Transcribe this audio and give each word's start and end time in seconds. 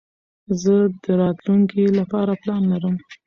زه 0.61 0.73
د 1.03 1.05
راتلونکي 1.21 1.83
له 1.97 2.03
پاره 2.11 2.33
پلان 2.41 2.63
لرم. 2.71 2.95